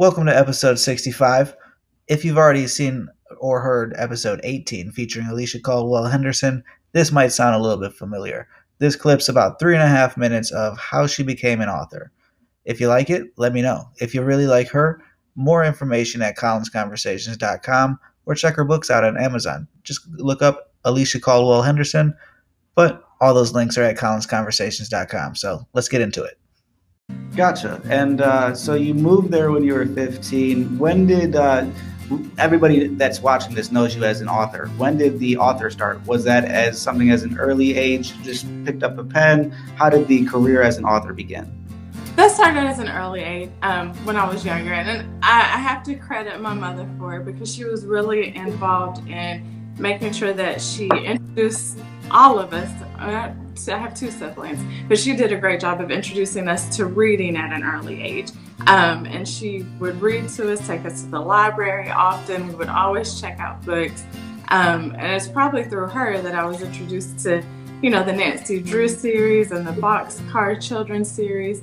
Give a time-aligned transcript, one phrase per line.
[0.00, 1.54] Welcome to episode 65.
[2.08, 7.54] If you've already seen or heard episode 18 featuring Alicia Caldwell Henderson, this might sound
[7.54, 8.48] a little bit familiar.
[8.78, 12.10] This clip's about three and a half minutes of how she became an author.
[12.64, 13.90] If you like it, let me know.
[14.00, 15.02] If you really like her,
[15.34, 19.68] more information at collinsconversations.com or check her books out on Amazon.
[19.82, 22.14] Just look up Alicia Caldwell Henderson,
[22.74, 25.34] but all those links are at collinsconversations.com.
[25.34, 26.39] So let's get into it.
[27.36, 27.80] Gotcha.
[27.88, 30.78] And uh, so you moved there when you were 15.
[30.78, 31.66] When did uh,
[32.38, 34.66] everybody that's watching this knows you as an author?
[34.76, 36.04] When did the author start?
[36.06, 39.52] Was that as something as an early age, just picked up a pen?
[39.76, 41.56] How did the career as an author begin?
[42.16, 44.72] That started as an early age um, when I was younger.
[44.72, 49.08] And I, I have to credit my mother for it because she was really involved
[49.08, 51.78] in making sure that she introduced
[52.10, 52.70] all of us.
[53.68, 57.36] I have two siblings, but she did a great job of introducing us to reading
[57.36, 58.30] at an early age.
[58.66, 62.48] Um, and she would read to us, take us to the library often.
[62.48, 64.04] We would always check out books.
[64.48, 67.42] Um, and it's probably through her that I was introduced to,
[67.82, 71.62] you know, the Nancy Drew series and the Boxcar Children series.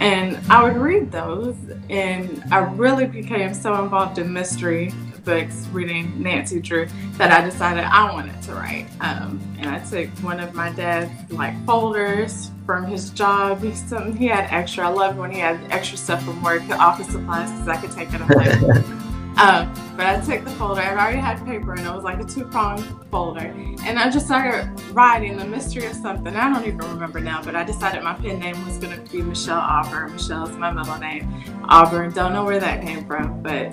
[0.00, 1.56] And I would read those,
[1.88, 4.92] and I really became so involved in mystery
[5.26, 6.86] books reading Nancy Drew
[7.18, 8.86] that I decided I wanted to write.
[9.00, 13.62] Um, and I took one of my dad's like folders from his job.
[13.62, 14.86] He, something he had extra.
[14.86, 17.90] I loved when he had extra stuff from work, the office supplies, because I could
[17.90, 20.80] take it with um, but I took the folder.
[20.80, 23.52] I already had paper, and it was like a two-pronged folder.
[23.84, 26.34] And I just started writing the mystery of something.
[26.36, 29.22] I don't even remember now, but I decided my pen name was going to be
[29.22, 30.12] Michelle Auburn.
[30.12, 31.44] Michelle is my middle name.
[31.64, 32.12] Auburn.
[32.12, 33.72] Don't know where that came from, but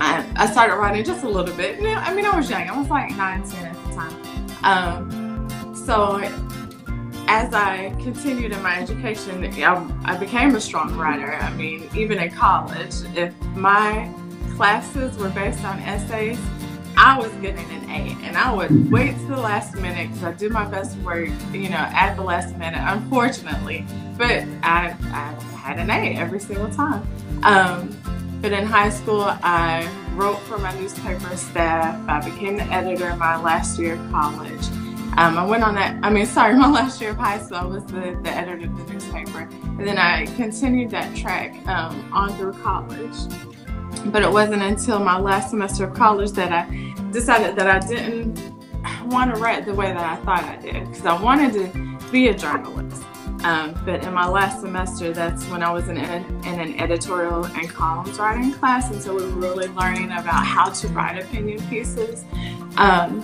[0.00, 1.78] I, I started writing just a little bit.
[1.80, 2.68] I mean, I was young.
[2.68, 4.14] I was like nine, ten at the time.
[4.64, 6.20] Um, so
[7.26, 11.34] as I continued in my education, I, I became a strong writer.
[11.34, 14.12] I mean, even in college, if my
[14.56, 16.38] classes were based on essays,
[16.96, 20.32] I was getting an A, and I would wait to the last minute because I
[20.32, 23.84] do my best work, you know, at the last minute, unfortunately.
[24.16, 27.06] But I, I had an A every single time.
[27.42, 27.96] Um,
[28.44, 31.98] but in high school, I wrote for my newspaper staff.
[32.06, 34.66] I became the editor my last year of college.
[35.16, 37.64] Um, I went on that, I mean, sorry, my last year of high school, I
[37.64, 39.48] was the, the editor of the newspaper.
[39.78, 43.16] And then I continued that track um, on through college.
[44.12, 48.38] But it wasn't until my last semester of college that I decided that I didn't
[49.06, 52.28] want to write the way that I thought I did because I wanted to be
[52.28, 53.04] a journalist.
[53.44, 57.44] Um, but in my last semester, that's when I was in, in, in, an editorial
[57.44, 61.60] and columns writing class, and so we were really learning about how to write opinion
[61.68, 62.24] pieces.
[62.78, 63.22] Um,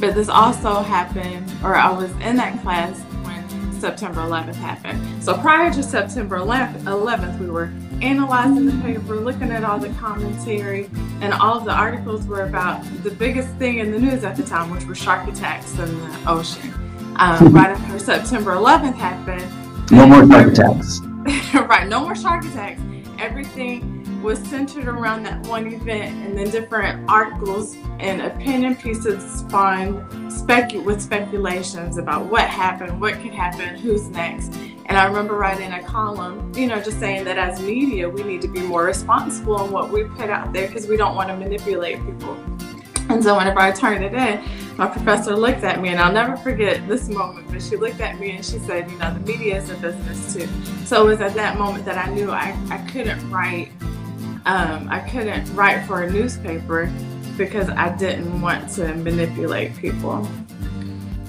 [0.00, 5.22] but this also happened, or I was in that class when September 11th happened.
[5.22, 10.90] So prior to September 11th, we were analyzing the paper, looking at all the commentary,
[11.20, 14.42] and all of the articles were about the biggest thing in the news at the
[14.42, 16.74] time, which were shark attacks in the ocean.
[17.16, 19.59] Um, right after September 11th happened,
[19.90, 21.00] no more shark attacks.
[21.54, 22.80] right, no more shark attacks.
[23.18, 29.96] Everything was centered around that one event, and then different articles and opinion pieces spawned
[30.30, 34.54] specu- with speculations about what happened, what could happen, who's next.
[34.86, 38.42] And I remember writing a column, you know, just saying that as media, we need
[38.42, 41.36] to be more responsible in what we put out there because we don't want to
[41.36, 42.36] manipulate people.
[43.08, 44.44] And so whenever I turned it in,
[44.80, 48.18] my professor looked at me, and I'll never forget this moment, but she looked at
[48.18, 50.48] me and she said, you know, the media is a business too.
[50.86, 53.72] So it was at that moment that I knew I, I couldn't write,
[54.46, 56.90] um, I couldn't write for a newspaper
[57.36, 60.26] because I didn't want to manipulate people.